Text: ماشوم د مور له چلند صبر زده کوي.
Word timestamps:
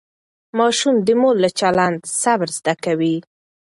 ماشوم 0.57 0.95
د 1.07 1.09
مور 1.21 1.35
له 1.43 1.49
چلند 1.59 1.99
صبر 2.21 2.49
زده 2.57 2.73
کوي. 2.85 3.15